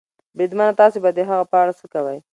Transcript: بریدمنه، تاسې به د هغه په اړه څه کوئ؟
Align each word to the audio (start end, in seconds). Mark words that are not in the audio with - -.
بریدمنه، 0.37 0.73
تاسې 0.79 0.97
به 1.03 1.09
د 1.17 1.19
هغه 1.29 1.45
په 1.51 1.55
اړه 1.61 1.73
څه 1.79 1.85
کوئ؟ 1.93 2.17